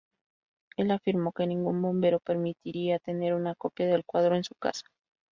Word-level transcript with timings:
Él 0.77 0.89
afirmó 0.89 1.31
que 1.31 1.45
ningún 1.45 1.79
bombero 1.83 2.19
permitiría 2.19 2.97
tener 2.97 3.35
una 3.35 3.53
copia 3.53 3.85
del 3.85 4.03
cuadro 4.03 4.35
en 4.35 4.43
su 4.43 4.55
casa. 4.55 4.81